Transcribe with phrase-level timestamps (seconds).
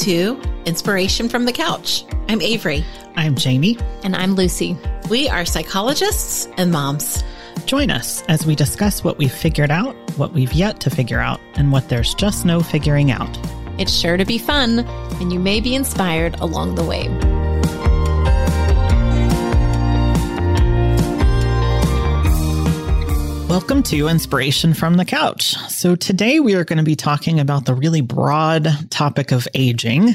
[0.00, 2.06] to Inspiration from the Couch.
[2.30, 2.82] I'm Avery.
[3.16, 3.76] I'm Jamie.
[4.02, 4.74] And I'm Lucy.
[5.10, 7.22] We are psychologists and moms.
[7.66, 11.38] Join us as we discuss what we've figured out, what we've yet to figure out,
[11.56, 13.38] and what there's just no figuring out.
[13.78, 14.78] It's sure to be fun,
[15.20, 17.06] and you may be inspired along the way.
[23.50, 25.56] Welcome to Inspiration from the Couch.
[25.68, 30.14] So, today we are going to be talking about the really broad topic of aging.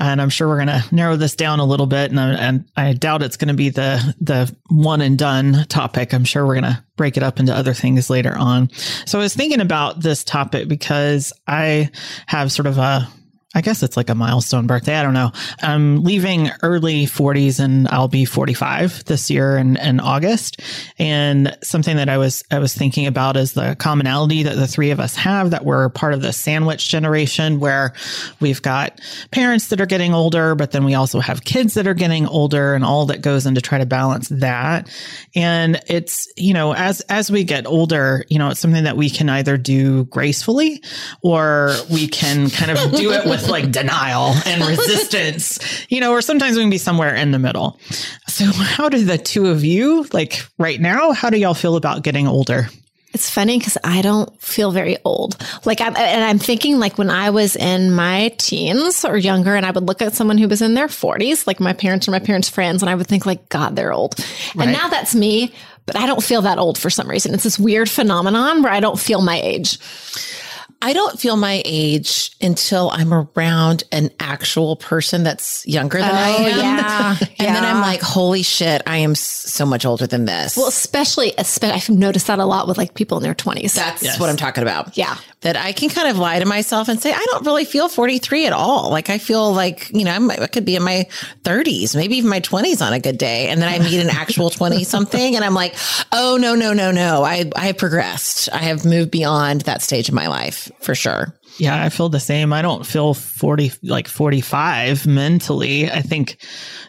[0.00, 2.10] And I'm sure we're going to narrow this down a little bit.
[2.10, 6.12] And I, and I doubt it's going to be the, the one and done topic.
[6.12, 8.68] I'm sure we're going to break it up into other things later on.
[9.06, 11.88] So, I was thinking about this topic because I
[12.26, 13.08] have sort of a
[13.54, 14.96] I guess it's like a milestone birthday.
[14.96, 15.30] I don't know.
[15.60, 20.62] I'm leaving early 40s and I'll be 45 this year in, in August.
[20.98, 24.90] And something that I was I was thinking about is the commonality that the three
[24.90, 27.92] of us have that we're part of the sandwich generation where
[28.40, 29.00] we've got
[29.32, 32.74] parents that are getting older, but then we also have kids that are getting older
[32.74, 34.88] and all that goes into try to balance that.
[35.34, 39.10] And it's, you know, as as we get older, you know, it's something that we
[39.10, 40.82] can either do gracefully
[41.20, 46.12] or we can kind of do it with with like denial and resistance, you know,
[46.12, 47.78] or sometimes we can be somewhere in the middle.
[48.28, 52.02] So, how do the two of you, like right now, how do y'all feel about
[52.02, 52.68] getting older?
[53.14, 55.36] It's funny because I don't feel very old.
[55.66, 59.66] Like I'm, and I'm thinking like when I was in my teens or younger, and
[59.66, 62.20] I would look at someone who was in their 40s, like my parents or my
[62.20, 64.18] parents' friends, and I would think like, God, they're old.
[64.54, 64.68] Right.
[64.68, 65.52] And now that's me,
[65.84, 67.34] but I don't feel that old for some reason.
[67.34, 69.78] It's this weird phenomenon where I don't feel my age.
[70.84, 76.12] I don't feel my age until I'm around an actual person that's younger than oh,
[76.12, 76.58] I am.
[76.58, 77.16] Yeah.
[77.20, 77.54] and yeah.
[77.54, 80.56] then I'm like, holy shit, I am so much older than this.
[80.56, 83.74] Well, especially, especially I've noticed that a lot with like people in their 20s.
[83.74, 84.18] That's yes.
[84.18, 84.96] what I'm talking about.
[84.96, 85.16] Yeah.
[85.42, 88.46] That I can kind of lie to myself and say, I don't really feel 43
[88.46, 88.90] at all.
[88.90, 91.06] Like I feel like, you know, I'm, I could be in my
[91.44, 93.48] 30s, maybe even my 20s on a good day.
[93.48, 95.76] And then I meet an actual 20 something and I'm like,
[96.10, 97.22] oh, no, no, no, no.
[97.22, 98.48] I, I have progressed.
[98.52, 101.38] I have moved beyond that stage of my life for sure.
[101.58, 102.52] Yeah, I feel the same.
[102.52, 105.90] I don't feel 40, like 45 mentally.
[105.90, 106.38] I think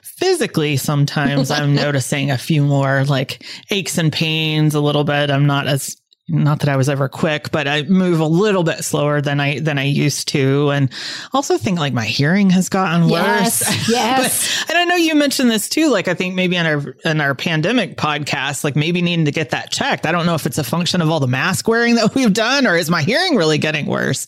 [0.03, 5.29] physically, sometimes I'm noticing a few more like aches and pains a little bit.
[5.29, 5.97] I'm not as
[6.29, 9.59] not that I was ever quick, but I move a little bit slower than I
[9.59, 10.89] than I used to, and
[11.33, 13.89] also think like my hearing has gotten yes, worse.
[13.89, 15.89] Yes, and I know you mentioned this too.
[15.89, 19.49] Like I think maybe in our in our pandemic podcast, like maybe needing to get
[19.49, 20.05] that checked.
[20.05, 22.67] I don't know if it's a function of all the mask wearing that we've done,
[22.67, 24.25] or is my hearing really getting worse?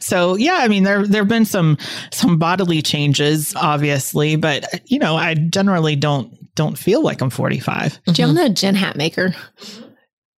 [0.00, 1.78] So yeah, I mean there there have been some
[2.12, 8.00] some bodily changes, obviously, but you know I generally don't don't feel like I'm 45.
[8.04, 8.52] Do you know mm-hmm.
[8.52, 9.34] Jen Hatmaker?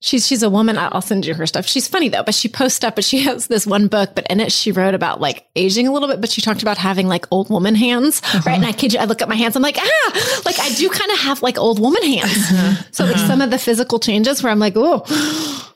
[0.02, 0.78] She's she's a woman.
[0.78, 1.66] I'll send you her stuff.
[1.66, 2.94] She's funny though, but she posts stuff.
[2.94, 5.92] But she has this one book, but in it she wrote about like aging a
[5.92, 6.22] little bit.
[6.22, 8.40] But she talked about having like old woman hands, uh-huh.
[8.46, 8.56] right?
[8.56, 9.56] And I kid you, I look at my hands.
[9.56, 12.32] I'm like, ah, like I do kind of have like old woman hands.
[12.32, 12.82] Uh-huh.
[12.92, 13.12] So uh-huh.
[13.12, 15.04] like some of the physical changes where I'm like, oh,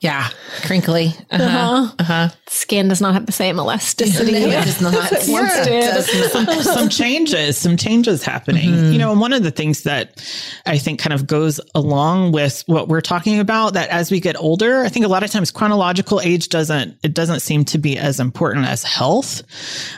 [0.00, 0.28] yeah,
[0.62, 1.12] crinkly.
[1.30, 1.44] Uh-huh.
[1.44, 1.94] Uh-huh.
[1.98, 2.28] uh-huh.
[2.48, 4.32] Skin does not have the same elasticity.
[4.32, 4.94] no, it does not.
[5.12, 6.30] it once did.
[6.30, 8.70] Some, some, changes, some changes happening.
[8.70, 8.92] Mm-hmm.
[8.92, 10.22] You know, and one of the things that
[10.66, 14.36] I think kind of goes along with what we're talking about that as we get
[14.38, 17.98] older, I think a lot of times chronological age doesn't, it doesn't seem to be
[17.98, 19.42] as important as health.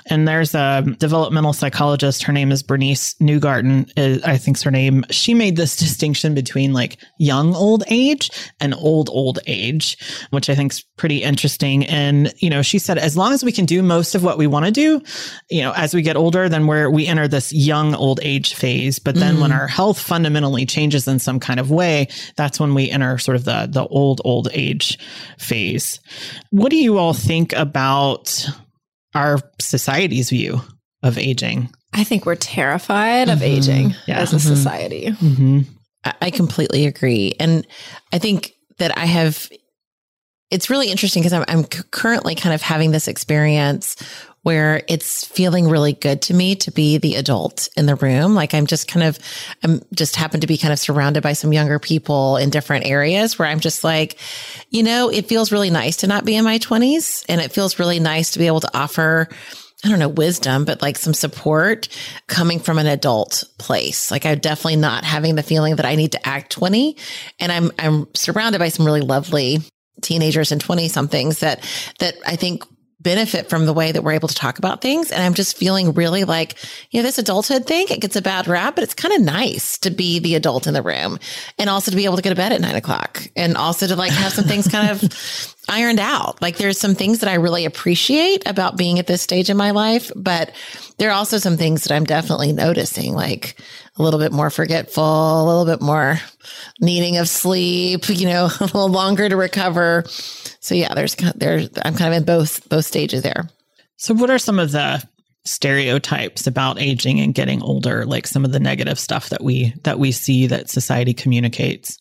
[0.06, 2.22] And there's a developmental psychologist.
[2.22, 3.92] Her name is Bernice Neugarten.
[4.26, 5.04] I think's her name.
[5.10, 9.98] She made this distinction between like young old age and old old age,
[10.30, 11.84] which I think is pretty interesting.
[11.84, 14.46] And, you know, she said, as long as we can do most of what we
[14.46, 15.02] want to do,
[15.50, 18.98] you know, as we get older, then we're, we enter this young old age phase.
[18.98, 19.42] But then mm.
[19.42, 23.36] when our health fundamentally changes in some kind of way, that's when we enter sort
[23.36, 24.98] of the, the old old, old age
[25.38, 26.00] phase.
[26.50, 28.48] What do you all think about
[29.14, 30.60] our society's view
[31.02, 31.70] of aging?
[31.92, 33.44] I think we're terrified of mm-hmm.
[33.44, 34.18] aging yeah.
[34.18, 34.54] as a mm-hmm.
[34.54, 35.06] society.
[35.06, 35.60] Mm-hmm.
[36.20, 37.34] I completely agree.
[37.40, 37.66] And
[38.12, 39.50] I think that I have,
[40.50, 43.96] it's really interesting because I'm, I'm currently kind of having this experience
[44.46, 48.36] where it's feeling really good to me to be the adult in the room.
[48.36, 49.18] Like I'm just kind of,
[49.64, 53.40] I'm just happen to be kind of surrounded by some younger people in different areas
[53.40, 54.18] where I'm just like,
[54.70, 57.80] you know, it feels really nice to not be in my 20s and it feels
[57.80, 59.28] really nice to be able to offer
[59.84, 61.88] I don't know, wisdom, but like some support
[62.28, 64.12] coming from an adult place.
[64.12, 66.96] Like I'm definitely not having the feeling that I need to act 20
[67.40, 69.58] and I'm, I'm surrounded by some really lovely
[70.02, 72.62] teenagers and 20 somethings that, that I think
[73.06, 75.12] benefit from the way that we're able to talk about things.
[75.12, 76.56] And I'm just feeling really like,
[76.90, 79.78] you know, this adulthood thing, it gets a bad rap, but it's kind of nice
[79.78, 81.20] to be the adult in the room
[81.56, 83.94] and also to be able to go to bed at nine o'clock and also to
[83.94, 85.00] like have some things kind of
[85.68, 86.40] ironed out.
[86.40, 89.72] Like there's some things that I really appreciate about being at this stage in my
[89.72, 90.52] life, but
[90.98, 93.56] there are also some things that I'm definitely noticing, like
[93.96, 96.20] a little bit more forgetful, a little bit more
[96.80, 100.04] needing of sleep, you know, a little longer to recover.
[100.60, 103.48] So yeah, there's there's I'm kind of in both both stages there.
[103.96, 105.02] So what are some of the
[105.44, 109.98] stereotypes about aging and getting older, like some of the negative stuff that we that
[109.98, 111.98] we see that society communicates?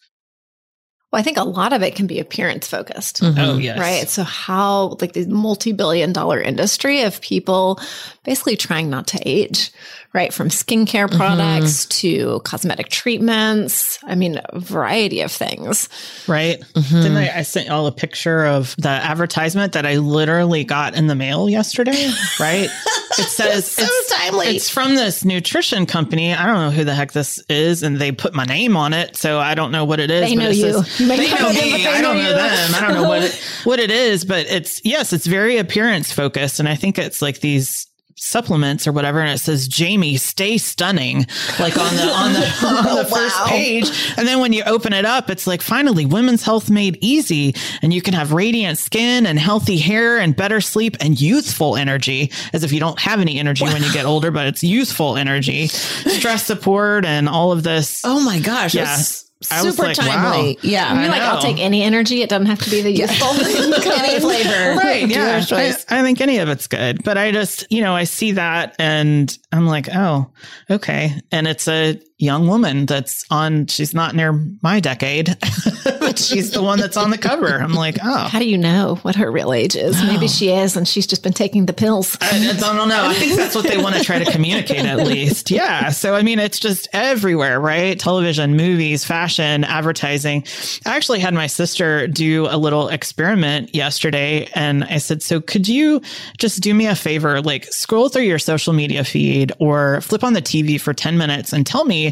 [1.16, 3.22] Well, I think a lot of it can be appearance focused.
[3.22, 3.40] Mm-hmm.
[3.40, 3.80] Oh, yes.
[3.80, 4.10] Right.
[4.10, 7.80] So, how, like, the multi billion dollar industry of people
[8.26, 9.72] basically trying not to age,
[10.12, 10.34] right?
[10.34, 11.16] From skincare mm-hmm.
[11.16, 11.90] products mm-hmm.
[11.90, 13.98] to cosmetic treatments.
[14.04, 15.88] I mean, a variety of things.
[16.28, 16.60] Right.
[16.74, 16.96] Mm-hmm.
[17.02, 21.08] Didn't I, I sent y'all a picture of the advertisement that I literally got in
[21.08, 22.12] the mail yesterday?
[22.40, 22.70] Right.
[23.18, 24.48] It says so it's timely.
[24.48, 26.34] It's from this nutrition company.
[26.34, 29.16] I don't know who the heck this is, and they put my name on it,
[29.16, 30.30] so I don't know what it is.
[30.30, 30.74] They know you.
[30.74, 31.88] Says, you they know me.
[31.88, 32.76] I don't know, them.
[32.76, 36.60] I don't know what it, what it is, but it's yes, it's very appearance focused,
[36.60, 37.88] and I think it's like these
[38.18, 41.26] supplements or whatever and it says Jamie stay stunning
[41.60, 43.48] like on the on the, oh, on the first wow.
[43.48, 47.54] page and then when you open it up it's like finally women's health made easy
[47.82, 52.32] and you can have radiant skin and healthy hair and better sleep and youthful energy
[52.54, 53.74] as if you don't have any energy wow.
[53.74, 58.24] when you get older but it's youthful energy stress support and all of this oh
[58.24, 58.96] my gosh yeah
[59.42, 60.54] super like, timely.
[60.54, 60.60] Wow.
[60.62, 60.88] Yeah.
[60.90, 62.22] I like, I'll take any energy.
[62.22, 63.30] It doesn't have to be the useful
[63.94, 64.76] any flavor.
[64.78, 65.08] Right.
[65.08, 65.44] Yeah.
[65.52, 67.04] I, I, think any of it's good.
[67.04, 70.32] But I just, you know, I see that and I'm like, oh,
[70.70, 71.20] okay.
[71.32, 74.32] And it's a young woman that's on, she's not near
[74.62, 75.38] my decade,
[75.84, 77.48] but she's the one that's on the cover.
[77.48, 78.18] I'm like, oh.
[78.18, 79.98] How do you know what her real age is?
[80.00, 80.08] Oh.
[80.08, 82.18] Maybe she is, and she's just been taking the pills.
[82.22, 83.06] I, I don't know.
[83.06, 85.52] I think that's what they want to try to communicate at least.
[85.52, 85.90] Yeah.
[85.90, 88.00] So, I mean, it's just everywhere, right?
[88.00, 90.46] Television, movies, fashion, advertising.
[90.86, 95.68] I actually had my sister do a little experiment yesterday, and I said, so could
[95.68, 96.02] you
[96.38, 97.42] just do me a favor?
[97.42, 101.52] Like, scroll through your social media feed or flip on the TV for 10 minutes
[101.52, 102.05] and tell me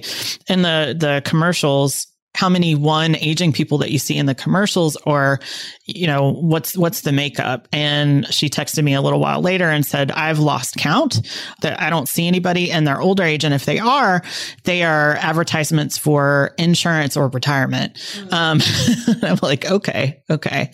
[0.47, 4.95] in the the commercials how many one aging people that you see in the commercials
[5.05, 5.39] or
[5.85, 7.67] you know what's what's the makeup?
[7.71, 11.21] And she texted me a little while later and said i've lost count.
[11.61, 13.43] That i don't see anybody in their older age.
[13.43, 14.23] And if they are
[14.63, 17.95] they are advertisements for insurance or retirement.
[17.95, 18.33] Mm-hmm.
[18.33, 18.59] um,
[19.21, 20.71] i'm like okay okay.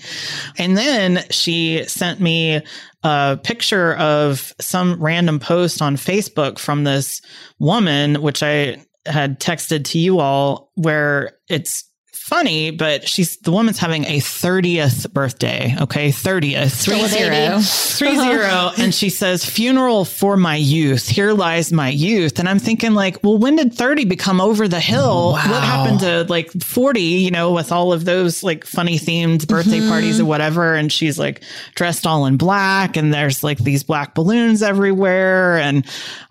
[0.58, 2.62] And then she sent me
[3.04, 7.22] a picture of some random post on facebook from this
[7.58, 8.78] woman which i
[9.10, 11.89] had texted to you all where it's
[12.20, 15.76] funny, but she's the woman's having a 30th birthday.
[15.82, 16.10] Okay.
[16.10, 16.84] 30th.
[16.84, 17.60] Three zero.
[17.60, 18.72] Three zero.
[18.78, 21.08] And she says, funeral for my youth.
[21.08, 22.40] Here lies my youth.
[22.40, 25.32] And I'm thinking like, well, when did 30 become over the hill?
[25.32, 25.50] Wow.
[25.50, 29.80] What happened to like 40, you know, with all of those like funny themed birthday
[29.80, 29.90] mm-hmm.
[29.90, 30.76] parties or whatever.
[30.76, 31.44] And she's like
[31.76, 35.58] dressed all in black and there's like these black balloons everywhere.
[35.58, 35.86] And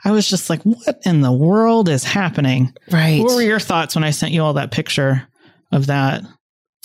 [0.05, 2.73] I was just like, what in the world is happening?
[2.91, 3.23] Right.
[3.23, 5.29] What were your thoughts when I sent you all that picture?
[5.73, 6.23] Of that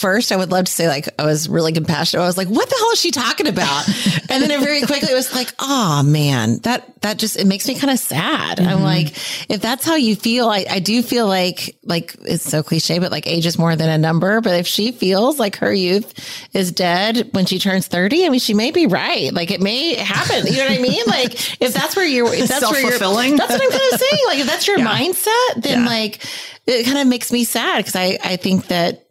[0.04, 2.24] first I would love to say like I was really compassionate.
[2.24, 3.88] I was like, what the hell is she talking about?
[4.30, 7.68] and then it very quickly it was like, oh man, that that just it makes
[7.70, 8.58] me kind of sad.
[8.58, 8.68] Mm-hmm.
[8.68, 9.14] I'm like,
[9.50, 13.12] if that's how you feel, I, I do feel like like it's so cliche, but
[13.12, 14.42] like age is more than a number.
[14.42, 16.14] But if she feels like her youth
[16.54, 19.32] is dead when she turns 30, I mean she may be right.
[19.32, 20.48] Like it may happen.
[20.48, 21.04] You know what I mean?
[21.08, 24.24] Like if that's where you're if that's where you're that's what I'm kind of saying.
[24.28, 24.98] Like if that's your yeah.
[24.98, 25.88] mindset, then yeah.
[25.88, 26.26] like
[26.68, 29.08] it kind of makes me sad because I, I think that,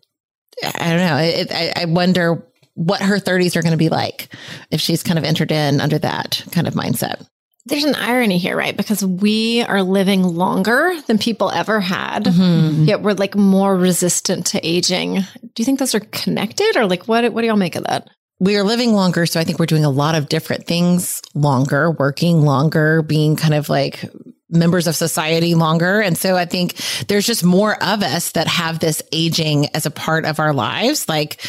[0.62, 4.28] I don't know, it, I, I wonder what her 30s are going to be like
[4.71, 7.26] if she's kind of entered in under that kind of mindset.
[7.64, 8.76] There's an irony here, right?
[8.76, 12.85] Because we are living longer than people ever had, mm-hmm.
[12.85, 15.14] yet we're like more resistant to aging.
[15.14, 18.09] Do you think those are connected or like what, what do y'all make of that?
[18.42, 19.25] we are living longer.
[19.25, 23.54] So I think we're doing a lot of different things longer, working longer, being kind
[23.54, 24.04] of like
[24.52, 26.00] members of society longer.
[26.00, 26.76] And so I think
[27.09, 31.09] there's just more of us that have this aging as a part of our lives.
[31.09, 31.44] Like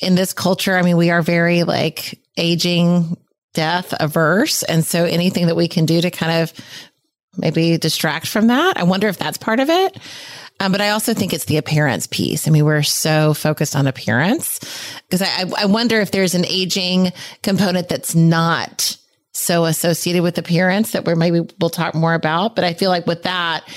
[0.00, 3.16] in this culture, I mean, we are very like aging,
[3.54, 4.62] death averse.
[4.62, 6.52] And so anything that we can do to kind of
[7.36, 9.98] maybe distract from that, I wonder if that's part of it.
[10.60, 12.48] Um, but I also think it's the appearance piece.
[12.48, 14.58] I mean, we're so focused on appearance
[15.08, 17.12] because I, I wonder if there's an aging
[17.42, 18.96] component that's not
[19.32, 22.56] so associated with appearance that we're maybe we'll talk more about.
[22.56, 23.68] But I feel like with that,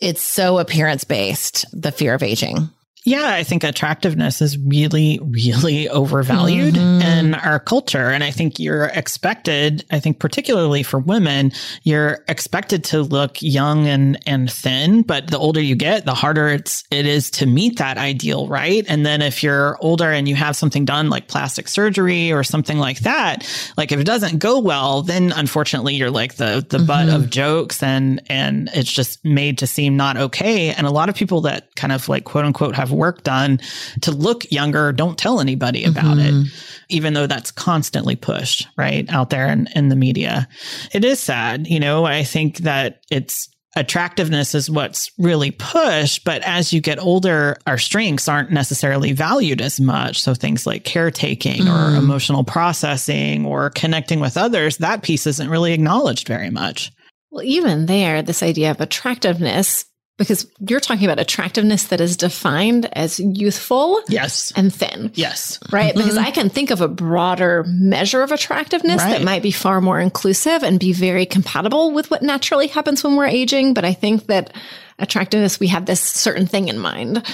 [0.00, 2.70] it's so appearance based, the fear of aging.
[3.06, 7.02] Yeah, I think attractiveness is really, really overvalued mm-hmm.
[7.02, 8.08] in our culture.
[8.08, 13.86] And I think you're expected, I think particularly for women, you're expected to look young
[13.86, 17.76] and, and thin, but the older you get, the harder it's, it is to meet
[17.76, 18.86] that ideal, right?
[18.88, 22.78] And then if you're older and you have something done like plastic surgery or something
[22.78, 23.46] like that,
[23.76, 26.86] like if it doesn't go well, then unfortunately you're like the, the mm-hmm.
[26.86, 30.70] butt of jokes and, and it's just made to seem not okay.
[30.70, 33.60] And a lot of people that kind of like quote unquote have work done
[34.02, 36.46] to look younger, don't tell anybody about mm-hmm.
[36.46, 36.52] it,
[36.88, 40.48] even though that's constantly pushed right out there in, in the media.
[40.92, 41.66] It is sad.
[41.66, 46.24] You know, I think that it's attractiveness is what's really pushed.
[46.24, 50.20] But as you get older, our strengths aren't necessarily valued as much.
[50.22, 51.94] So things like caretaking mm.
[51.94, 56.92] or emotional processing or connecting with others, that piece isn't really acknowledged very much.
[57.30, 59.86] Well, even there, this idea of attractiveness
[60.16, 65.94] because you're talking about attractiveness that is defined as youthful yes and thin yes right
[65.94, 65.98] mm-hmm.
[65.98, 69.10] because i can think of a broader measure of attractiveness right.
[69.10, 73.16] that might be far more inclusive and be very compatible with what naturally happens when
[73.16, 74.54] we're aging but i think that
[74.98, 77.24] attractiveness we have this certain thing in mind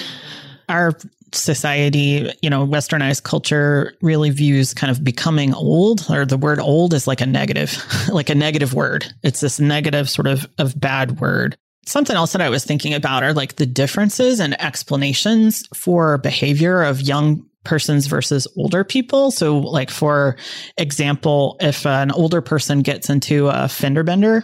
[0.69, 0.93] our
[1.33, 6.93] society, you know, westernized culture really views kind of becoming old or the word old
[6.93, 9.05] is like a negative, like a negative word.
[9.23, 11.57] It's this negative sort of of bad word.
[11.85, 16.83] Something else that I was thinking about are like the differences and explanations for behavior
[16.83, 19.31] of young persons versus older people.
[19.31, 20.35] So, like, for
[20.77, 24.43] example, if an older person gets into a fender bender,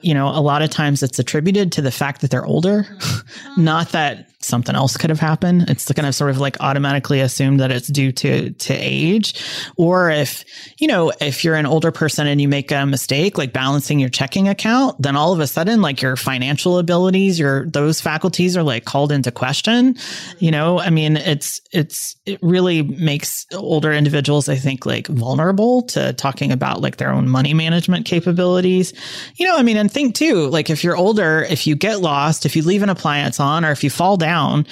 [0.00, 3.64] you know, a lot of times it's attributed to the fact that they're older, mm-hmm.
[3.64, 5.68] not that something else could have happened.
[5.68, 9.42] It's kind of sort of like automatically assumed that it's due to to age.
[9.76, 10.44] Or if,
[10.78, 14.08] you know, if you're an older person and you make a mistake like balancing your
[14.08, 18.62] checking account, then all of a sudden like your financial abilities, your those faculties are
[18.62, 19.96] like called into question.
[20.38, 25.82] You know, I mean, it's it's it really makes older individuals I think like vulnerable
[25.88, 28.92] to talking about like their own money management capabilities.
[29.36, 32.46] You know, I mean, and think too, like if you're older, if you get lost,
[32.46, 34.66] if you leave an appliance on or if you fall down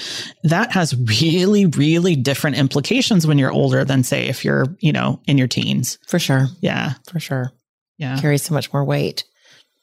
[0.44, 5.20] that has really, really different implications when you're older than say if you're, you know,
[5.26, 5.98] in your teens.
[6.06, 6.48] For sure.
[6.60, 6.94] Yeah.
[7.10, 7.52] For sure.
[7.98, 8.18] Yeah.
[8.20, 9.24] Carries so much more weight.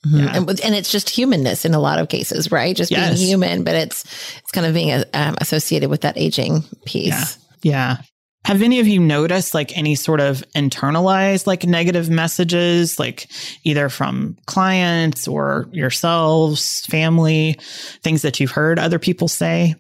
[0.06, 0.18] Mm-hmm.
[0.18, 0.38] Yeah.
[0.38, 2.76] And, and, it's just humanness in a lot of cases, right?
[2.76, 3.18] Just yes.
[3.18, 4.04] being human, but it's
[4.38, 7.08] it's kind of being um, associated with that aging piece.
[7.08, 7.44] Yeah.
[7.62, 7.98] Yeah.
[8.46, 13.30] Have any of you noticed like any sort of internalized like negative messages, like
[13.64, 17.58] either from clients or yourselves, family,
[18.04, 19.76] things that you've heard other people say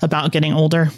[0.00, 0.90] about getting older?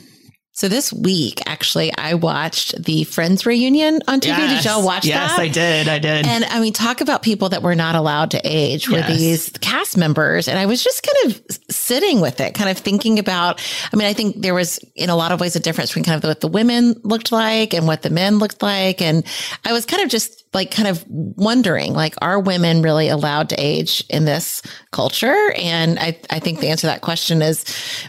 [0.56, 4.28] So this week, actually, I watched the Friends reunion on TV.
[4.28, 4.62] Yes.
[4.62, 5.44] Did y'all watch yes, that?
[5.44, 5.88] Yes, I did.
[5.88, 6.26] I did.
[6.26, 9.18] And I mean, talk about people that were not allowed to age were yes.
[9.18, 10.48] these cast members.
[10.48, 14.08] And I was just kind of sitting with it, kind of thinking about, I mean,
[14.08, 16.40] I think there was in a lot of ways a difference between kind of what
[16.40, 19.02] the women looked like and what the men looked like.
[19.02, 19.26] And
[19.62, 23.56] I was kind of just like kind of wondering, like, are women really allowed to
[23.58, 25.52] age in this culture?
[25.54, 27.64] And I, I think the answer to that question is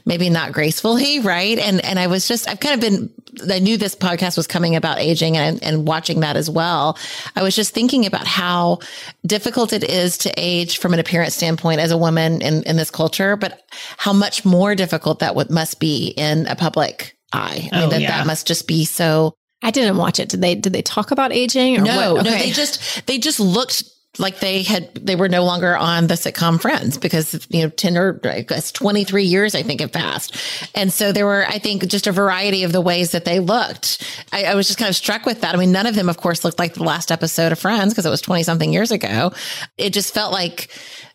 [0.06, 1.60] maybe not gracefully, right?
[1.60, 3.10] And and I was just I've kind of been
[3.52, 6.98] I knew this podcast was coming about aging and and watching that as well.
[7.36, 8.80] I was just thinking about how
[9.26, 12.92] difficult it is to age from an appearance standpoint as a woman in, in this
[12.92, 13.64] culture, but
[13.98, 17.70] how much more difficult that would, must be in a public eye.
[17.72, 18.18] I mean, oh, that, yeah.
[18.18, 20.30] that must just be so I didn't watch it.
[20.30, 21.78] Did they did they talk about aging?
[21.78, 22.30] Or no, okay.
[22.30, 22.38] no.
[22.38, 23.84] They just they just looked
[24.20, 27.98] like they had they were no longer on the sitcom Friends because you know ten
[27.98, 30.36] or I guess twenty three years I think it passed,
[30.76, 34.04] and so there were I think just a variety of the ways that they looked.
[34.32, 35.56] I, I was just kind of struck with that.
[35.56, 38.06] I mean, none of them, of course, looked like the last episode of Friends because
[38.06, 39.34] it was twenty something years ago.
[39.78, 40.70] It just felt like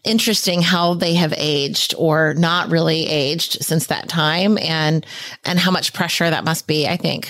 [0.05, 5.07] interesting how they have aged or not really aged since that time, and
[5.45, 6.87] and how much pressure that must be.
[6.87, 7.29] I think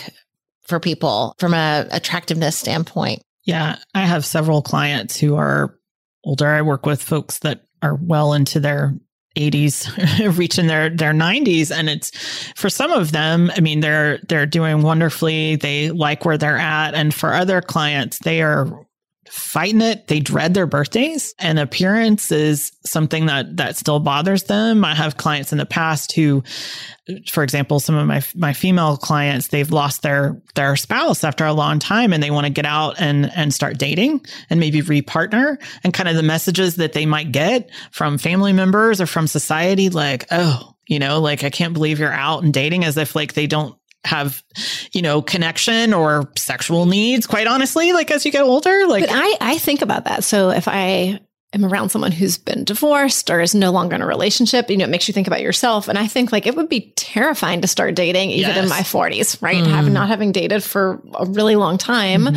[0.63, 3.23] for people from a attractiveness standpoint.
[3.45, 5.79] Yeah, I have several clients who are
[6.25, 6.47] older.
[6.47, 8.95] I work with folks that are well into their
[9.37, 12.11] 80s reaching their their 90s and it's
[12.55, 15.57] for some of them i mean they're they're doing wonderfully.
[15.57, 16.95] They like where they're at.
[16.95, 18.87] And for other clients they are
[19.33, 20.09] fighting it.
[20.09, 24.85] They dread their birthdays and appearance is something that that still bothers them.
[24.85, 26.43] I have clients in the past who
[27.31, 31.55] for example, some of my my female clients, they've lost their their spouse after a
[31.55, 34.21] long time and they want to get out and and start dating
[34.51, 39.01] and maybe repartner and kind of the messages that they might get from family members
[39.01, 42.85] or from society like, "Oh, you know, like I can't believe you're out and dating
[42.85, 43.75] as if like they don't
[44.05, 44.43] have
[44.93, 49.15] you know connection or sexual needs quite honestly like as you get older like but
[49.15, 51.21] i i think about that so if i
[51.55, 54.85] am around someone who's been divorced or is no longer in a relationship, you know,
[54.85, 55.87] it makes you think about yourself.
[55.87, 58.63] And I think like it would be terrifying to start dating even Yes.
[58.63, 59.63] in my 40s, right?
[59.67, 62.31] Having not having dated for a really long time,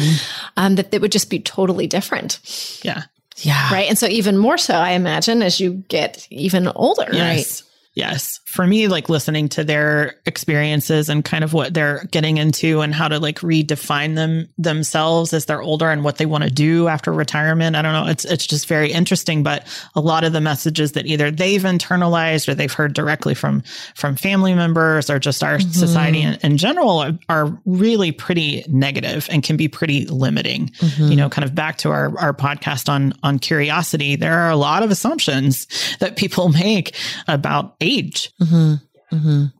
[0.58, 2.40] um, that it would just be totally different,
[2.84, 3.04] Yeah.
[3.38, 3.72] Yeah.
[3.74, 3.88] right?
[3.88, 7.64] And so even more so, I imagine, as you get even older, Yes.
[7.96, 8.42] Yes.
[8.46, 12.94] For me, like listening to their experiences and kind of what they're getting into and
[12.94, 16.90] how to like redefine them themselves as they're older and what they want to do
[16.90, 17.78] after retirement.
[17.78, 18.12] I don't know.
[18.12, 19.44] It's it's just very interesting.
[19.44, 23.64] But a lot of the messages that either they've internalized or they've heard directly from
[23.96, 25.70] from family members or just our mm-hmm.
[25.70, 30.68] society in, in general are, are really pretty negative and can be pretty limiting.
[30.68, 31.12] Mm-hmm.
[31.12, 34.58] You know, kind of back to our our podcast on on curiosity, there are a
[34.58, 35.66] lot of assumptions
[36.00, 36.94] that people make
[37.30, 38.32] about age.
[38.42, 39.15] Mm-hmm.
[39.15, 39.51] mm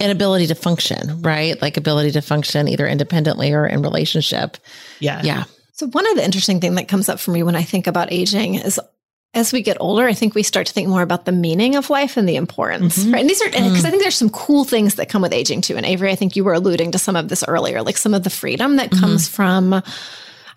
[0.00, 1.60] inability to function, right?
[1.60, 4.56] Like ability to function either independently or in relationship.
[4.98, 5.20] Yeah.
[5.22, 5.44] Yeah.
[5.74, 8.10] So one of the interesting thing that comes up for me when I think about
[8.10, 8.80] aging is
[9.32, 11.88] as we get older, I think we start to think more about the meaning of
[11.88, 13.20] life and the importance, right?
[13.20, 15.76] And these are because I think there's some cool things that come with aging too.
[15.76, 18.24] And Avery, I think you were alluding to some of this earlier, like some of
[18.24, 19.82] the freedom that comes from.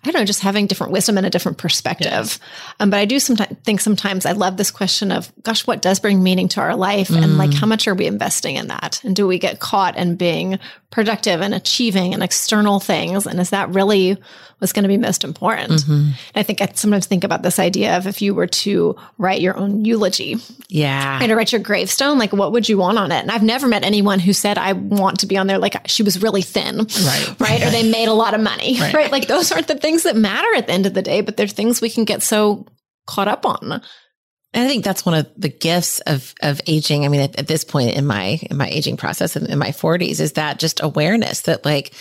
[0.06, 2.38] I don't know, just having different wisdom and a different perspective.
[2.78, 5.98] Um, but I do sometimes think sometimes I love this question of, gosh, what does
[5.98, 7.08] bring meaning to our life?
[7.10, 9.00] And like, how much are we investing in that?
[9.04, 10.58] And do we get caught in being
[10.90, 13.26] productive and achieving and external things?
[13.26, 14.18] And is that really
[14.64, 15.72] what's going to be most important?
[15.82, 15.92] Mm-hmm.
[15.92, 19.42] And I think I sometimes think about this idea of if you were to write
[19.42, 20.36] your own eulogy,
[20.68, 21.18] Yeah.
[21.20, 23.20] and to write your gravestone, like what would you want on it?
[23.20, 26.02] And I've never met anyone who said, I want to be on there like she
[26.02, 26.78] was really thin.
[26.78, 27.34] Right.
[27.44, 27.62] Right.
[27.62, 28.80] Or they made a lot of money.
[28.80, 29.12] Right.
[29.12, 31.46] Like those aren't the things that matter at the end of the day, but they're
[31.46, 32.64] things we can get so
[33.06, 33.82] caught up on.
[34.54, 37.04] And I think that's one of the gifts of of aging.
[37.04, 39.70] I mean, at, at this point in my in my aging process in, in my
[39.70, 41.92] 40s, is that just awareness that, like,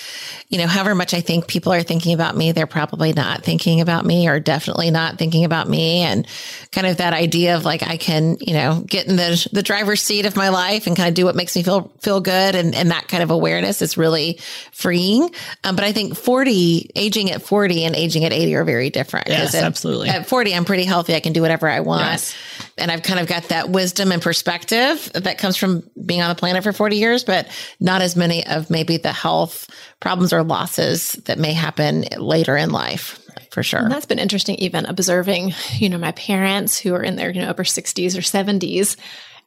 [0.49, 3.81] you know, however much I think people are thinking about me, they're probably not thinking
[3.81, 6.27] about me, or definitely not thinking about me, and
[6.71, 10.03] kind of that idea of like I can, you know, get in the the driver's
[10.03, 12.75] seat of my life and kind of do what makes me feel feel good, and
[12.75, 14.37] and that kind of awareness is really
[14.71, 15.29] freeing.
[15.63, 19.27] Um, but I think 40 aging at 40 and aging at 80 are very different.
[19.27, 20.09] Yes, at- absolutely.
[20.09, 21.15] At 40, I'm pretty healthy.
[21.15, 22.03] I can do whatever I want.
[22.03, 22.35] Yes.
[22.77, 26.35] And I've kind of got that wisdom and perspective that comes from being on the
[26.35, 27.47] planet for 40 years, but
[27.79, 29.69] not as many of maybe the health
[29.99, 33.19] problems or losses that may happen later in life
[33.51, 33.81] for sure.
[33.81, 37.41] And that's been interesting, even observing, you know, my parents who are in their, you
[37.41, 38.97] know, upper 60s or 70s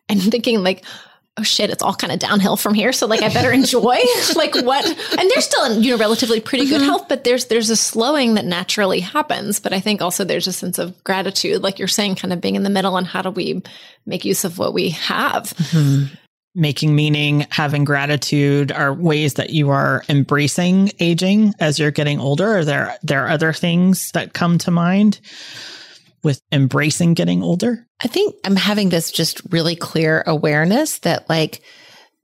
[0.09, 0.85] and thinking like,
[1.39, 2.93] oh shit, it's all kind of downhill from here.
[2.93, 3.99] So like I better enjoy
[4.37, 4.85] like what
[5.19, 6.89] and they're still in, you know, relatively pretty good mm-hmm.
[6.89, 9.61] health, but there's there's a slowing that naturally happens.
[9.61, 12.57] But I think also there's a sense of gratitude, like you're saying, kind of being
[12.57, 13.63] in the middle and how do we
[14.07, 15.45] make use of what we have.
[15.45, 16.15] Mm-hmm.
[16.59, 22.59] Making meaning, having gratitude are ways that you are embracing aging as you're getting older.
[22.59, 25.21] Are there there are other things that come to mind
[26.27, 27.87] with embracing getting older?
[28.03, 31.63] I think I'm having this just really clear awareness that like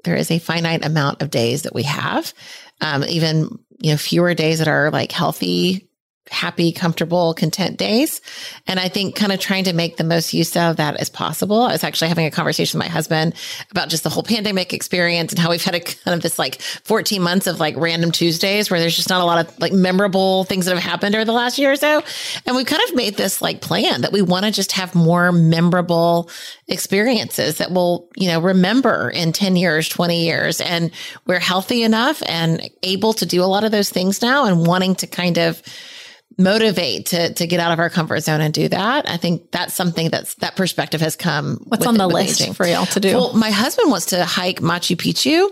[0.03, 2.35] there is a finite amount of days that we have.
[2.81, 5.89] Um, even, you know, fewer days that are like healthy,
[6.33, 8.21] happy, comfortable, content days.
[8.67, 11.63] And I think kind of trying to make the most use of that as possible.
[11.63, 13.35] I was actually having a conversation with my husband
[13.71, 16.61] about just the whole pandemic experience and how we've had a kind of this like
[16.63, 20.45] 14 months of like random Tuesdays where there's just not a lot of like memorable
[20.45, 22.03] things that have happened over the last year or so.
[22.47, 25.33] And we've kind of made this like plan that we want to just have more
[25.33, 26.31] memorable
[26.67, 30.61] experiences that we'll, you know, remember in 10 years, 20 years.
[30.61, 30.91] And
[31.27, 34.95] we're healthy enough and able to do a lot of those things now and wanting
[34.97, 35.63] to kind of
[36.43, 39.09] motivate to to get out of our comfort zone and do that.
[39.09, 41.63] I think that's something that's that perspective has come.
[41.67, 42.55] What's on the list aging.
[42.55, 43.15] for y'all to do?
[43.15, 45.49] Well, my husband wants to hike Machu Picchu,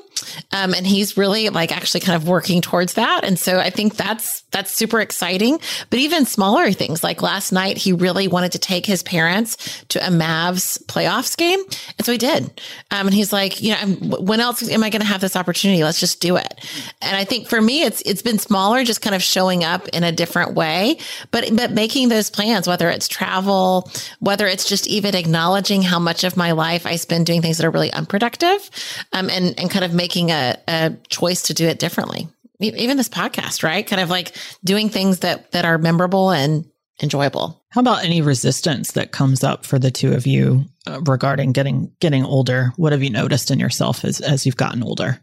[0.53, 3.25] um, and he's really like actually kind of working towards that.
[3.25, 5.61] And so I think that's that's super exciting.
[5.91, 10.05] But even smaller things like last night, he really wanted to take his parents to
[10.05, 11.61] a Mavs playoffs game,
[11.99, 12.45] and so he did.
[12.91, 15.85] Um, and he's like, you know, when else am I going to have this opportunity?
[15.85, 16.67] Let's just do it.
[17.01, 20.05] And I think for me, it's it's been smaller, just kind of showing up in
[20.05, 20.99] a different way,
[21.31, 26.25] but but making those plans, whether it's travel, whether it's just even acknowledging how much
[26.25, 28.71] of my life I spend doing things that are really unproductive,
[29.13, 32.29] um, and and kind of making a, a choice to do it differently.
[32.61, 33.87] Even this podcast, right?
[33.87, 36.67] Kind of like doing things that that are memorable and
[37.03, 37.63] enjoyable.
[37.71, 41.91] How about any resistance that comes up for the two of you uh, regarding getting
[42.01, 42.73] getting older?
[42.77, 45.21] What have you noticed in yourself as as you've gotten older?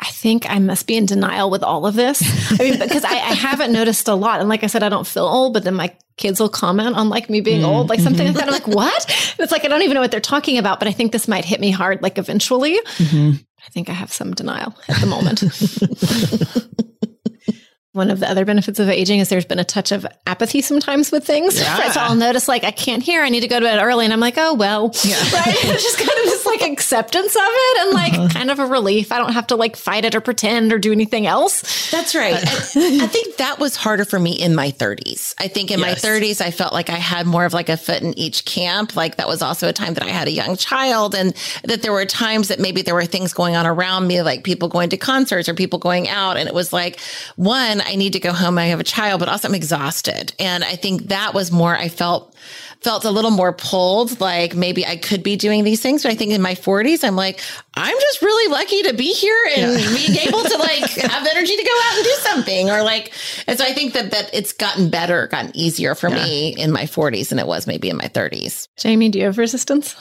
[0.00, 2.20] I think I must be in denial with all of this.
[2.60, 4.40] I mean, because I, I haven't noticed a lot.
[4.40, 7.08] And like I said, I don't feel old, but then my kids will comment on
[7.08, 8.36] like me being Mm, old, like something mm-hmm.
[8.36, 8.52] like that.
[8.52, 9.04] I'm like, what?
[9.04, 11.28] And it's like, I don't even know what they're talking about, but I think this
[11.28, 12.78] might hit me hard, like eventually.
[12.96, 13.44] Mhm.
[13.66, 15.40] I think I have some denial at the moment.
[17.94, 21.12] one of the other benefits of aging is there's been a touch of apathy sometimes
[21.12, 21.58] with things.
[21.60, 21.78] Yeah.
[21.78, 21.92] Right?
[21.92, 24.04] So I'll notice like I can't hear, I need to go to bed early.
[24.04, 25.14] And I'm like, oh, well, Yeah.
[25.32, 25.46] right.
[25.46, 28.28] It's just kind of this like acceptance of it and like Uh-huh.
[28.32, 29.12] kind of a relief.
[29.12, 31.90] I don't have to like fight it or pretend or do anything else.
[31.92, 32.34] That's right.
[32.34, 32.38] I,
[33.04, 35.32] I think that was harder for me in my 30s.
[35.38, 36.02] I think in Yes.
[36.02, 38.96] my 30s, I felt like I had more of like a foot in each camp.
[38.96, 41.92] Like that was also a time that I had a young child and that there
[41.92, 44.96] were times that maybe there were things going on around me, like people going to
[44.96, 46.36] concerts or people going out.
[46.36, 46.98] And it was like,
[47.36, 48.58] one, I need to go home.
[48.58, 50.34] I have a child, but also I'm exhausted.
[50.38, 52.34] And I think that was more, I felt
[52.80, 56.14] felt a little more pulled like maybe I could be doing these things but I
[56.14, 57.40] think in my 40s I'm like
[57.72, 61.64] I'm just really lucky to be here and being able to like have energy to
[61.64, 63.14] go out and do something or like
[63.46, 66.82] and so I think that that it's gotten better gotten easier for me in my
[66.82, 69.96] 40s than it was maybe in my 30s Jamie, do you have resistance?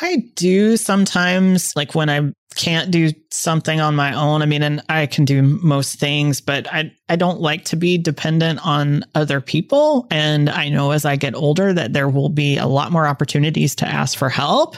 [0.00, 4.42] I do sometimes, like when I can't do something on my own.
[4.42, 7.98] I mean, and I can do most things, but I, I don't like to be
[7.98, 10.06] dependent on other people.
[10.10, 13.74] And I know as I get older that there will be a lot more opportunities
[13.76, 14.76] to ask for help.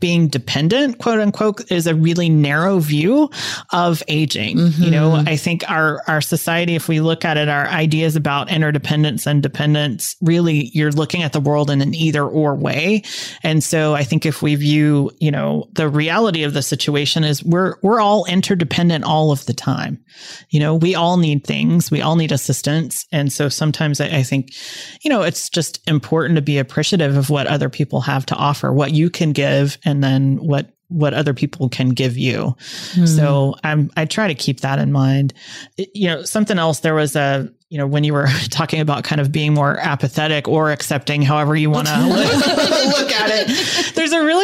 [0.00, 3.30] Being dependent, quote unquote, is a really narrow view
[3.70, 4.58] of aging.
[4.58, 5.28] You know, mm-hmm.
[5.28, 9.42] I think our, our society, if we look at it, our ideas about interdependence and
[9.42, 13.02] dependence, really you're looking at the world in an either or way.
[13.42, 17.44] And so I think if we view, you know, the reality of the situation is
[17.44, 20.02] we're we're all interdependent all of the time.
[20.50, 23.06] You know, we all need things, we all need assistance.
[23.12, 24.54] And so sometimes I, I think,
[25.02, 28.72] you know, it's just important to be appreciative of what other people have to offer,
[28.72, 32.56] what you can give, and then what what other people can give you.
[32.92, 33.06] Hmm.
[33.06, 35.34] So I'm I try to keep that in mind.
[35.76, 39.20] You know, something else there was a you know, when you were talking about kind
[39.20, 43.93] of being more apathetic or accepting, however you want to look at it,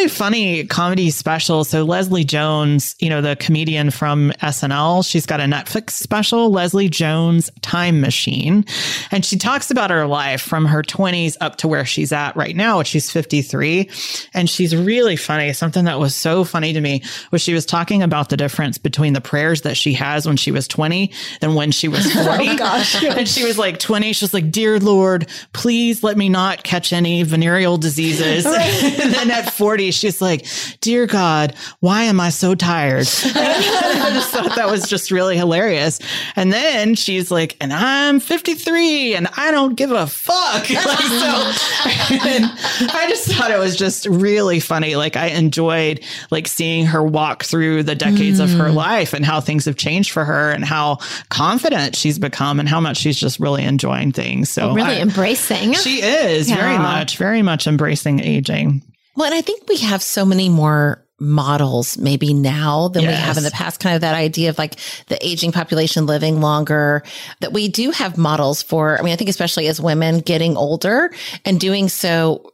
[0.00, 1.62] really funny comedy special.
[1.62, 6.88] So Leslie Jones, you know, the comedian from SNL, she's got a Netflix special, Leslie
[6.88, 8.64] Jones Time Machine.
[9.10, 12.56] And she talks about her life from her 20s up to where she's at right
[12.56, 13.90] now, which she's 53.
[14.32, 15.52] And she's really funny.
[15.52, 19.12] Something that was so funny to me was she was talking about the difference between
[19.12, 22.48] the prayers that she has when she was 20 and when she was 40.
[22.48, 23.02] oh gosh.
[23.04, 24.14] And she was like 20.
[24.14, 28.46] She was like, Dear Lord, please let me not catch any venereal diseases.
[29.00, 30.46] and then at 40, she's like,
[30.80, 33.06] Dear God, why am I so tired?
[33.24, 35.98] I just thought that was just really hilarious.
[36.36, 40.68] And then she's like, and I'm 53 and I don't give a fuck.
[40.80, 44.96] Like, so, I just thought it was just really funny.
[44.96, 46.00] Like I enjoyed
[46.30, 48.74] like seeing her walk through the decades of her mm.
[48.74, 50.98] life and how things have changed for her and how
[51.28, 54.50] confident she's become and how much she's just really enjoying things.
[54.50, 55.74] So Really I- embracing.
[55.74, 58.82] she is very much, very much embracing aging.
[59.16, 63.36] Well, and I think we have so many more models maybe now than we have
[63.36, 64.76] in the past, kind of that idea of like
[65.08, 67.02] the aging population living longer,
[67.40, 68.98] that we do have models for.
[68.98, 71.12] I mean, I think especially as women getting older
[71.44, 72.49] and doing so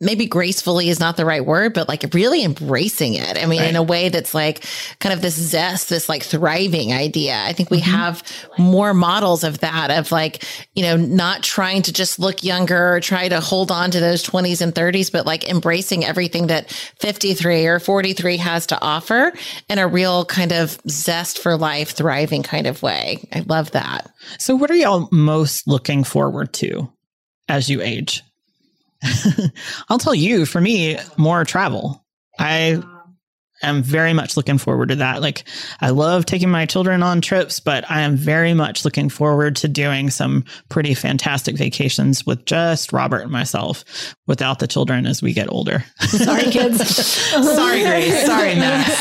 [0.00, 3.36] maybe gracefully is not the right word, but like really embracing it.
[3.36, 4.64] I mean, in a way that's like
[5.00, 7.40] kind of this zest, this like thriving idea.
[7.44, 7.90] I think we mm-hmm.
[7.90, 8.22] have
[8.58, 13.00] more models of that, of like, you know, not trying to just look younger or
[13.00, 17.66] try to hold on to those 20s and 30s, but like embracing everything that 53
[17.66, 19.32] or 43 has to offer
[19.68, 23.26] in a real kind of zest for life, thriving kind of way.
[23.32, 24.10] I love that.
[24.38, 26.92] So, what are y'all most looking forward to
[27.48, 28.22] as you age?
[29.88, 32.04] I'll tell you, for me, more travel.
[32.38, 32.82] I
[33.62, 35.20] am very much looking forward to that.
[35.20, 35.42] Like,
[35.80, 39.68] I love taking my children on trips, but I am very much looking forward to
[39.68, 45.32] doing some pretty fantastic vacations with just Robert and myself without the children as we
[45.32, 45.84] get older.
[46.00, 46.86] Sorry, kids.
[46.96, 48.26] Sorry, Grace.
[48.26, 48.92] Sorry, Max.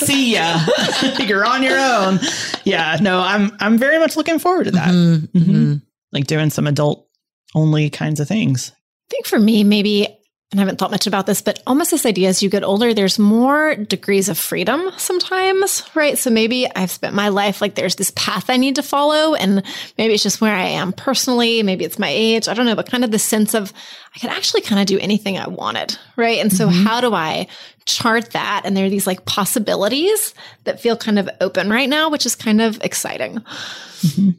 [0.00, 0.58] See ya.
[1.20, 2.18] You're on your own.
[2.64, 4.90] Yeah, no, I'm I'm very much looking forward to that.
[4.90, 5.82] Mhm.
[6.12, 7.06] Like doing some adult
[7.54, 8.72] only kinds of things.
[9.10, 12.06] I think for me, maybe, and I haven't thought much about this, but almost this
[12.06, 16.16] idea as you get older, there's more degrees of freedom sometimes, right?
[16.16, 19.64] So maybe I've spent my life like there's this path I need to follow, and
[19.98, 21.64] maybe it's just where I am personally.
[21.64, 22.46] Maybe it's my age.
[22.46, 23.72] I don't know, but kind of the sense of
[24.14, 26.38] I could actually kind of do anything I wanted, right?
[26.38, 26.84] And so mm-hmm.
[26.84, 27.48] how do I
[27.86, 28.62] chart that?
[28.64, 32.36] And there are these like possibilities that feel kind of open right now, which is
[32.36, 33.40] kind of exciting.
[33.40, 34.30] Mm-hmm.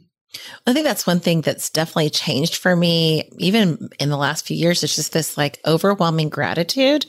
[0.66, 4.56] I think that's one thing that's definitely changed for me, even in the last few
[4.56, 4.82] years.
[4.82, 7.06] It's just this like overwhelming gratitude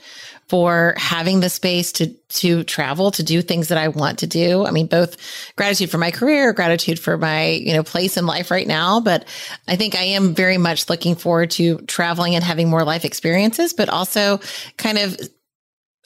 [0.49, 4.65] for having the space to to travel, to do things that I want to do.
[4.65, 5.17] I mean, both
[5.55, 8.99] gratitude for my career, gratitude for my, you know, place in life right now.
[8.99, 9.25] But
[9.67, 13.73] I think I am very much looking forward to traveling and having more life experiences,
[13.73, 14.39] but also
[14.77, 15.17] kind of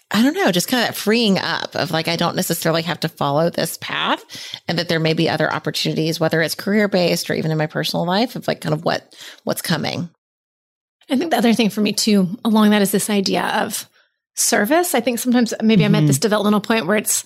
[0.09, 3.01] I don't know, just kind of that freeing up of like, I don't necessarily have
[3.01, 4.23] to follow this path
[4.67, 7.67] and that there may be other opportunities, whether it's career based or even in my
[7.67, 10.09] personal life of like kind of what, what's coming.
[11.09, 13.89] I think the other thing for me too, along that is this idea of
[14.35, 14.95] service.
[14.95, 15.95] I think sometimes maybe mm-hmm.
[15.95, 17.25] I'm at this developmental point where it's,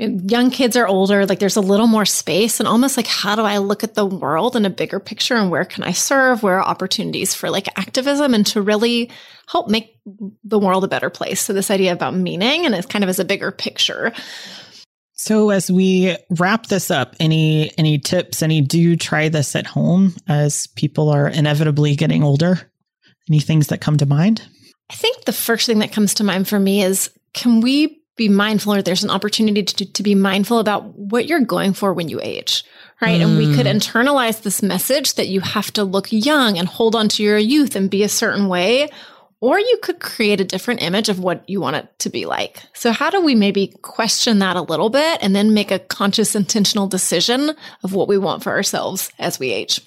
[0.00, 3.42] young kids are older, like there's a little more space and almost like how do
[3.42, 6.42] I look at the world in a bigger picture and where can I serve?
[6.42, 9.10] Where are opportunities for like activism and to really
[9.48, 9.98] help make
[10.42, 11.40] the world a better place?
[11.40, 14.12] So this idea about meaning and it's kind of as a bigger picture.
[15.12, 19.66] So as we wrap this up, any any tips, any do you try this at
[19.66, 22.70] home as people are inevitably getting older?
[23.28, 24.42] Any things that come to mind?
[24.90, 28.28] I think the first thing that comes to mind for me is can we be
[28.28, 32.10] mindful or there's an opportunity to, to be mindful about what you're going for when
[32.10, 32.64] you age
[33.00, 33.24] right mm.
[33.24, 33.74] and we could mm.
[33.74, 37.74] internalize this message that you have to look young and hold on to your youth
[37.74, 38.90] and be a certain way
[39.40, 42.62] or you could create a different image of what you want it to be like.
[42.74, 46.34] So how do we maybe question that a little bit and then make a conscious
[46.34, 47.52] intentional decision
[47.82, 49.80] of what we want for ourselves as we age?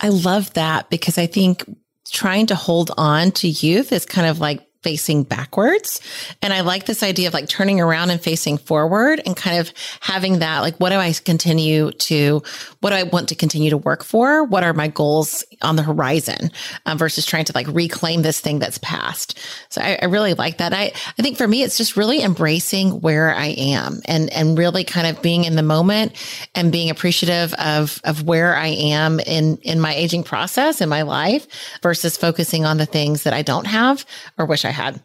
[0.00, 1.64] I love that because I think
[2.10, 6.00] trying to hold on to youth is kind of like facing backwards.
[6.40, 9.70] And I like this idea of like turning around and facing forward and kind of
[10.00, 12.42] having that, like, what do I continue to,
[12.80, 14.44] what do I want to continue to work for?
[14.44, 16.52] What are my goals on the horizon
[16.86, 19.38] um, versus trying to like reclaim this thing that's past?
[19.68, 20.72] So I, I really like that.
[20.72, 24.84] I, I think for me, it's just really embracing where I am and, and really
[24.84, 26.12] kind of being in the moment
[26.54, 31.02] and being appreciative of, of where I am in, in my aging process in my
[31.02, 31.46] life
[31.82, 34.06] versus focusing on the things that I don't have
[34.38, 35.02] or wish I I had.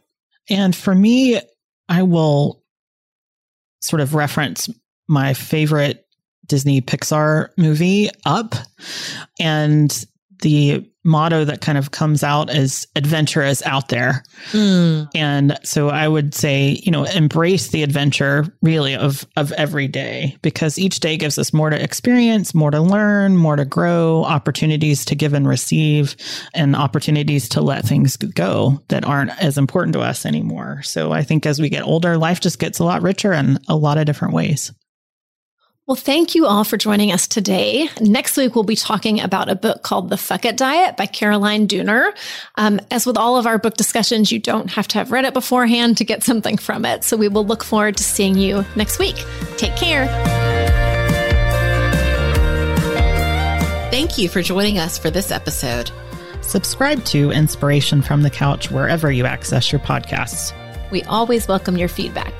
[0.49, 1.41] And for me,
[1.89, 2.63] I will
[3.81, 4.69] sort of reference
[5.07, 6.05] my favorite
[6.45, 8.55] Disney Pixar movie, Up.
[9.39, 10.05] And
[10.43, 14.23] the motto that kind of comes out is adventure is out there.
[14.51, 15.10] Mm.
[15.15, 20.38] And so I would say, you know, embrace the adventure really of of every day
[20.41, 25.03] because each day gives us more to experience, more to learn, more to grow, opportunities
[25.06, 26.15] to give and receive
[26.53, 30.82] and opportunities to let things go that aren't as important to us anymore.
[30.84, 33.75] So I think as we get older, life just gets a lot richer in a
[33.75, 34.71] lot of different ways.
[35.86, 37.89] Well, thank you all for joining us today.
[38.00, 41.67] Next week, we'll be talking about a book called The Fuck It Diet by Caroline
[41.67, 42.13] Dooner.
[42.56, 45.34] Um, as with all of our book discussions, you don't have to have read it
[45.34, 47.04] beforehand to get something from it.
[47.04, 49.17] So we will look forward to seeing you next week.
[49.58, 50.08] Take care.
[53.91, 55.91] Thank you for joining us for this episode.
[56.39, 60.54] Subscribe to Inspiration from the Couch wherever you access your podcasts.
[60.91, 62.34] We always welcome your feedback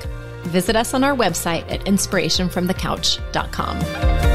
[0.46, 4.33] visit us on our website at inspirationfromthecouch.com.